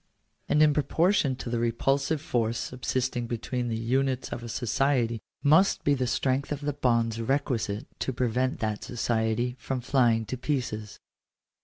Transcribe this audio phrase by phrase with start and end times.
[0.49, 5.21] And in proportion to the repulsive force sub sisting between the units of a society
[5.43, 10.37] must be the strength of the bonds requisite to prevent that society from flying to
[10.37, 10.97] pieces.